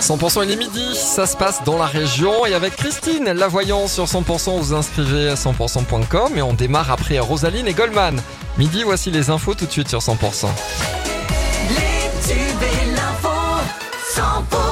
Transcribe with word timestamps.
100% 0.00 0.44
il 0.44 0.50
est 0.52 0.56
midi, 0.56 0.94
ça 0.94 1.26
se 1.26 1.36
passe 1.36 1.64
dans 1.64 1.78
la 1.78 1.86
région 1.86 2.46
et 2.46 2.54
avec 2.54 2.76
Christine, 2.76 3.24
la 3.24 3.48
voyance 3.48 3.92
sur 3.92 4.04
100%, 4.04 4.60
vous 4.60 4.74
inscrivez 4.74 5.28
à 5.28 5.34
100%.com 5.34 6.36
et 6.36 6.42
on 6.42 6.52
démarre 6.52 6.90
après 6.92 7.18
Rosaline 7.18 7.66
et 7.66 7.74
Goldman. 7.74 8.20
Midi, 8.56 8.84
voici 8.84 9.10
les 9.10 9.30
infos 9.30 9.54
tout 9.54 9.66
de 9.66 9.70
suite 9.70 9.88
sur 9.88 9.98
100%. 9.98 10.46
Les 11.70 12.32
tubes 12.32 12.62
et 12.62 12.94
l'info 12.94 13.28
100% 14.14 14.67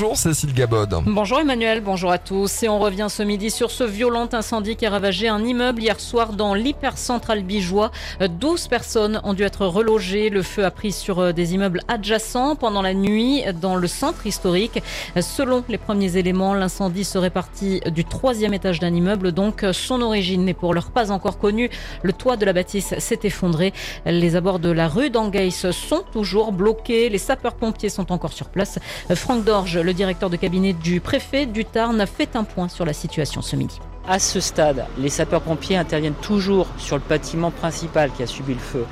Bonjour 0.00 0.16
Cécile 0.16 0.54
Gabod. 0.54 1.02
Bonjour 1.04 1.40
Emmanuel, 1.40 1.82
bonjour 1.82 2.10
à 2.10 2.16
tous. 2.16 2.62
Et 2.62 2.70
on 2.70 2.78
revient 2.78 3.08
ce 3.10 3.22
midi 3.22 3.50
sur 3.50 3.70
ce 3.70 3.84
violent 3.84 4.30
incendie 4.32 4.74
qui 4.74 4.86
a 4.86 4.90
ravagé 4.90 5.28
un 5.28 5.44
immeuble 5.44 5.82
hier 5.82 6.00
soir 6.00 6.32
dans 6.32 6.54
l'hypercentrale 6.54 7.42
bijois. 7.42 7.90
12 8.18 8.68
personnes 8.68 9.20
ont 9.24 9.34
dû 9.34 9.42
être 9.42 9.66
relogées. 9.66 10.30
Le 10.30 10.40
feu 10.42 10.64
a 10.64 10.70
pris 10.70 10.92
sur 10.92 11.18
euh, 11.18 11.32
des 11.32 11.52
immeubles 11.52 11.82
adjacents 11.86 12.56
pendant 12.56 12.80
la 12.80 12.94
nuit 12.94 13.42
dans 13.60 13.76
le 13.76 13.86
centre 13.86 14.26
historique. 14.26 14.82
Selon 15.20 15.62
les 15.68 15.76
premiers 15.76 16.16
éléments, 16.16 16.54
l'incendie 16.54 17.04
serait 17.04 17.28
parti 17.28 17.80
du 17.92 18.06
troisième 18.06 18.54
étage 18.54 18.78
d'un 18.78 18.94
immeuble, 18.94 19.32
donc 19.32 19.66
son 19.72 20.00
origine 20.00 20.46
n'est 20.46 20.54
pour 20.54 20.72
l'heure 20.72 20.92
pas 20.92 21.10
encore 21.10 21.36
connue. 21.36 21.68
Le 22.02 22.14
toit 22.14 22.38
de 22.38 22.46
la 22.46 22.54
bâtisse 22.54 22.94
s'est 22.96 23.20
effondré. 23.24 23.74
Les 24.06 24.34
abords 24.34 24.60
de 24.60 24.70
la 24.70 24.88
rue 24.88 25.10
d'Angueis 25.10 25.50
sont 25.50 26.04
toujours 26.10 26.52
bloqués. 26.52 27.10
Les 27.10 27.18
sapeurs-pompiers 27.18 27.90
sont 27.90 28.10
encore 28.12 28.32
sur 28.32 28.48
place. 28.48 28.78
Franck 29.14 29.44
Dor 29.44 29.66
le 29.89 29.89
directeur 29.92 30.30
de 30.30 30.36
cabinet 30.36 30.72
du 30.72 31.00
préfet 31.00 31.46
du 31.46 31.64
Tarn, 31.64 32.04
fait 32.06 32.36
un 32.36 32.44
point 32.44 32.68
sur 32.68 32.84
la 32.84 32.92
situation 32.92 33.42
ce 33.42 33.56
midi. 33.56 33.78
À 34.08 34.18
ce 34.18 34.40
stade, 34.40 34.86
les 34.98 35.08
sapeurs-pompiers 35.08 35.76
interviennent 35.76 36.14
toujours 36.14 36.66
sur 36.78 36.96
le 36.96 37.02
bâtiment 37.08 37.50
principal 37.50 38.10
qui 38.12 38.22
a 38.22 38.26
subi 38.26 38.54
le 38.54 38.60
feu. 38.60 38.84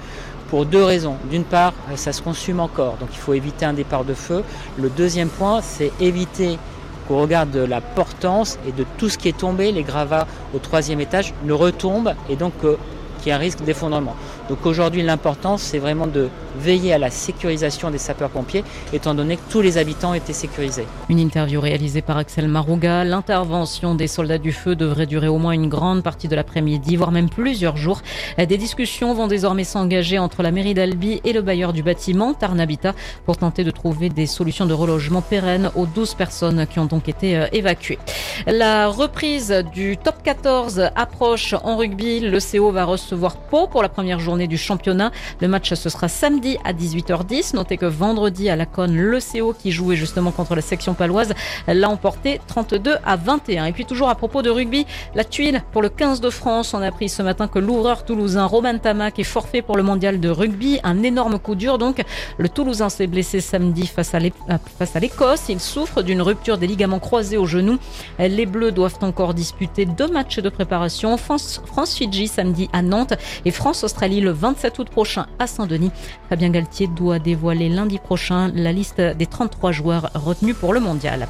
Pour 0.50 0.64
deux 0.64 0.82
raisons. 0.82 1.16
D'une 1.30 1.44
part, 1.44 1.74
ça 1.96 2.12
se 2.12 2.22
consume 2.22 2.60
encore, 2.60 2.96
donc 2.96 3.10
il 3.12 3.18
faut 3.18 3.34
éviter 3.34 3.66
un 3.66 3.74
départ 3.74 4.04
de 4.04 4.14
feu. 4.14 4.44
Le 4.78 4.88
deuxième 4.88 5.28
point, 5.28 5.60
c'est 5.60 5.92
éviter 6.00 6.58
qu'au 7.06 7.18
regard 7.18 7.46
de 7.46 7.60
la 7.60 7.80
portance 7.80 8.58
et 8.66 8.72
de 8.72 8.84
tout 8.96 9.08
ce 9.08 9.18
qui 9.18 9.28
est 9.28 9.36
tombé, 9.36 9.72
les 9.72 9.82
gravats 9.82 10.26
au 10.54 10.58
troisième 10.58 11.00
étage 11.00 11.34
ne 11.44 11.52
retombent 11.52 12.14
et 12.28 12.36
donc 12.36 12.52
euh, 12.64 12.76
qu'il 13.18 13.30
y 13.30 13.32
a 13.32 13.36
un 13.36 13.38
risque 13.38 13.62
d'effondrement. 13.62 14.14
Donc 14.48 14.64
aujourd'hui, 14.64 15.02
l'important, 15.02 15.58
c'est 15.58 15.78
vraiment 15.78 16.06
de 16.06 16.28
veiller 16.58 16.92
à 16.94 16.98
la 16.98 17.10
sécurisation 17.10 17.90
des 17.90 17.98
sapeurs-pompiers, 17.98 18.64
étant 18.92 19.14
donné 19.14 19.36
que 19.36 19.42
tous 19.50 19.60
les 19.60 19.76
habitants 19.76 20.14
étaient 20.14 20.32
sécurisés. 20.32 20.86
Une 21.08 21.18
interview 21.18 21.60
réalisée 21.60 22.00
par 22.00 22.16
Axel 22.16 22.48
Marouga. 22.48 23.04
L'intervention 23.04 23.94
des 23.94 24.06
soldats 24.06 24.38
du 24.38 24.52
feu 24.52 24.74
devrait 24.74 25.06
durer 25.06 25.28
au 25.28 25.38
moins 25.38 25.52
une 25.52 25.68
grande 25.68 26.02
partie 26.02 26.28
de 26.28 26.34
l'après-midi, 26.34 26.96
voire 26.96 27.12
même 27.12 27.28
plusieurs 27.28 27.76
jours. 27.76 28.00
Des 28.38 28.56
discussions 28.56 29.12
vont 29.14 29.26
désormais 29.26 29.64
s'engager 29.64 30.18
entre 30.18 30.42
la 30.42 30.50
mairie 30.50 30.74
d'Albi 30.74 31.20
et 31.24 31.32
le 31.32 31.42
bailleur 31.42 31.72
du 31.72 31.82
bâtiment, 31.82 32.32
Tarnabita, 32.32 32.94
pour 33.26 33.36
tenter 33.36 33.64
de 33.64 33.70
trouver 33.70 34.08
des 34.08 34.26
solutions 34.26 34.66
de 34.66 34.74
relogement 34.74 35.20
pérennes 35.20 35.70
aux 35.76 35.86
12 35.86 36.14
personnes 36.14 36.66
qui 36.66 36.78
ont 36.78 36.86
donc 36.86 37.08
été 37.08 37.36
euh, 37.36 37.46
évacuées. 37.52 37.98
La 38.46 38.88
reprise 38.88 39.64
du 39.74 39.96
top 39.96 40.22
14 40.22 40.90
approche 40.96 41.54
en 41.62 41.76
rugby. 41.76 42.20
Le 42.20 42.38
CO 42.40 42.70
va 42.70 42.84
recevoir 42.84 43.36
Pau 43.36 43.66
pour 43.66 43.82
la 43.82 43.88
première 43.88 44.20
journée 44.20 44.37
du 44.46 44.58
championnat. 44.58 45.10
Le 45.40 45.48
match, 45.48 45.72
ce 45.74 45.88
sera 45.88 46.08
samedi 46.08 46.56
à 46.64 46.72
18h10. 46.72 47.56
Notez 47.56 47.76
que 47.76 47.86
vendredi 47.86 48.48
à 48.48 48.56
la 48.56 48.66
Conne, 48.66 48.96
le 48.96 49.18
CO 49.20 49.52
qui 49.52 49.72
jouait 49.72 49.96
justement 49.96 50.30
contre 50.30 50.54
la 50.54 50.62
section 50.62 50.94
paloise 50.94 51.34
l'a 51.66 51.88
emporté 51.88 52.40
32 52.46 52.96
à 53.04 53.16
21. 53.16 53.66
Et 53.66 53.72
puis 53.72 53.84
toujours 53.84 54.08
à 54.08 54.14
propos 54.14 54.42
de 54.42 54.50
rugby, 54.50 54.86
la 55.14 55.24
tuile 55.24 55.62
pour 55.72 55.82
le 55.82 55.88
15 55.88 56.20
de 56.20 56.30
France. 56.30 56.74
On 56.74 56.82
a 56.82 56.86
appris 56.86 57.08
ce 57.08 57.22
matin 57.22 57.48
que 57.48 57.58
l'ouvreur 57.58 58.04
toulousain 58.04 58.44
Roman 58.44 58.78
Tamac 58.78 59.18
est 59.18 59.24
forfait 59.24 59.62
pour 59.62 59.76
le 59.76 59.82
mondial 59.82 60.20
de 60.20 60.28
rugby. 60.28 60.78
Un 60.84 61.02
énorme 61.02 61.38
coup 61.38 61.54
dur 61.54 61.78
donc. 61.78 62.02
Le 62.38 62.48
Toulousain 62.48 62.88
s'est 62.88 63.06
blessé 63.06 63.40
samedi 63.40 63.86
face 63.86 64.14
à 64.14 65.00
l'Écosse. 65.00 65.44
Il 65.48 65.60
souffre 65.60 66.02
d'une 66.02 66.22
rupture 66.22 66.58
des 66.58 66.66
ligaments 66.66 66.98
croisés 66.98 67.36
au 67.36 67.46
genou. 67.46 67.78
Les 68.18 68.46
Bleus 68.46 68.72
doivent 68.72 68.98
encore 69.02 69.34
disputer 69.34 69.84
deux 69.86 70.08
matchs 70.08 70.38
de 70.38 70.48
préparation. 70.48 71.16
France-Fidji 71.16 72.28
samedi 72.28 72.68
à 72.72 72.82
Nantes 72.82 73.14
et 73.44 73.50
France-Australie 73.50 74.20
le 74.28 74.34
27 74.34 74.78
août 74.78 74.90
prochain 74.90 75.26
à 75.38 75.46
Saint-Denis. 75.46 75.90
Fabien 76.28 76.50
Galtier 76.50 76.86
doit 76.86 77.18
dévoiler 77.18 77.70
lundi 77.70 77.98
prochain 77.98 78.50
la 78.54 78.72
liste 78.72 79.00
des 79.00 79.24
33 79.24 79.72
joueurs 79.72 80.10
retenus 80.14 80.54
pour 80.54 80.74
le 80.74 80.80
mondial. 80.80 81.28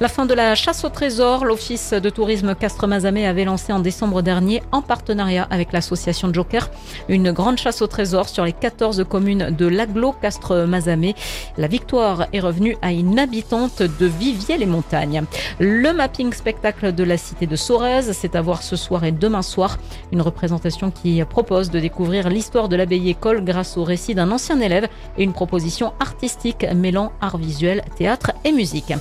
La 0.00 0.06
fin 0.06 0.26
de 0.26 0.34
la 0.34 0.54
chasse 0.54 0.84
au 0.84 0.90
trésor, 0.90 1.44
l'Office 1.44 1.92
de 1.92 2.08
tourisme 2.08 2.54
Castres-Mazamet 2.54 3.26
avait 3.26 3.44
lancé 3.44 3.72
en 3.72 3.80
décembre 3.80 4.22
dernier, 4.22 4.62
en 4.70 4.80
partenariat 4.80 5.48
avec 5.50 5.72
l'association 5.72 6.32
Joker, 6.32 6.70
une 7.08 7.32
grande 7.32 7.58
chasse 7.58 7.82
au 7.82 7.88
trésor 7.88 8.28
sur 8.28 8.44
les 8.44 8.52
14 8.52 9.04
communes 9.08 9.50
de 9.50 9.66
l'aglo 9.66 10.12
Castres-Mazamet. 10.22 11.16
La 11.56 11.66
victoire 11.66 12.28
est 12.32 12.38
revenue 12.38 12.76
à 12.80 12.92
une 12.92 13.18
habitante 13.18 13.82
de 13.82 14.06
Viviers-les-Montagnes. 14.06 15.24
Le 15.58 15.92
mapping 15.92 16.32
spectacle 16.32 16.94
de 16.94 17.02
la 17.02 17.16
cité 17.16 17.48
de 17.48 17.56
Sorèze, 17.56 18.12
c'est 18.12 18.36
à 18.36 18.40
voir 18.40 18.62
ce 18.62 18.76
soir 18.76 19.02
et 19.02 19.10
demain 19.10 19.42
soir. 19.42 19.78
Une 20.12 20.22
représentation 20.22 20.92
qui 20.92 21.20
propose 21.24 21.72
de 21.72 21.80
découvrir 21.80 22.28
l'histoire 22.28 22.68
de 22.68 22.76
l'abbaye 22.76 23.10
école 23.10 23.44
grâce 23.44 23.76
au 23.76 23.82
récit 23.82 24.14
d'un 24.14 24.30
ancien 24.30 24.60
élève 24.60 24.86
et 25.16 25.24
une 25.24 25.32
proposition 25.32 25.92
artistique 25.98 26.64
mêlant 26.72 27.10
art 27.20 27.36
visuel, 27.36 27.82
théâtre 27.96 28.30
et 28.44 28.52
musique. 28.52 28.94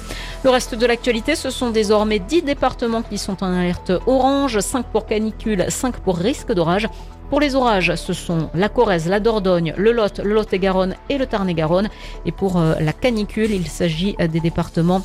Le 0.43 0.49
reste 0.51 0.75
de 0.75 0.85
l'actualité, 0.85 1.35
ce 1.35 1.49
sont 1.49 1.71
désormais 1.71 2.19
10 2.19 2.43
départements 2.43 3.01
qui 3.01 3.17
sont 3.17 3.43
en 3.43 3.51
alerte 3.51 3.91
orange, 4.05 4.59
5 4.59 4.85
pour 4.85 5.05
canicule, 5.05 5.65
5 5.67 5.97
pour 5.97 6.17
risque 6.17 6.51
d'orage. 6.51 6.87
Pour 7.29 7.39
les 7.41 7.55
orages, 7.55 7.95
ce 7.95 8.13
sont 8.13 8.49
la 8.53 8.69
Corrèze, 8.69 9.09
la 9.09 9.19
Dordogne, 9.19 9.73
le 9.77 9.91
Lot, 9.91 10.19
le 10.19 10.33
Lot-et-Garonne 10.33 10.95
et 11.09 11.17
le 11.17 11.25
Tarn-et-Garonne. 11.25 11.89
Et 12.25 12.31
pour 12.31 12.57
euh, 12.57 12.75
la 12.79 12.93
canicule, 12.93 13.51
il 13.51 13.67
s'agit 13.67 14.15
des 14.17 14.39
départements 14.39 15.01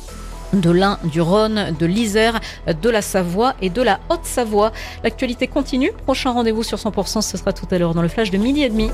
de 0.53 0.69
l'Ain, 0.69 0.99
du 1.03 1.19
Rhône, 1.19 1.75
de 1.77 1.85
l'Isère, 1.85 2.39
de 2.67 2.89
la 2.89 3.01
Savoie 3.01 3.55
et 3.61 3.69
de 3.69 3.81
la 3.81 3.99
Haute-Savoie. 4.09 4.71
L'actualité 5.03 5.47
continue. 5.47 5.91
Prochain 6.05 6.31
rendez-vous 6.31 6.63
sur 6.63 6.77
100%, 6.77 7.21
ce 7.21 7.37
sera 7.37 7.51
tout 7.53 7.67
à 7.71 7.77
l'heure 7.77 7.93
dans 7.93 8.03
le 8.03 8.07
flash 8.07 8.31
de 8.31 8.37
midi 8.37 8.63
et 8.63 8.69
demi. 8.69 8.91